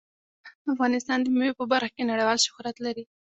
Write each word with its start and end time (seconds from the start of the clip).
افغانستان 0.73 1.17
د 1.21 1.27
مېوې 1.33 1.51
په 1.59 1.63
برخه 1.71 1.89
کې 1.95 2.09
نړیوال 2.11 2.37
شهرت 2.45 2.75
لري. 2.85 3.03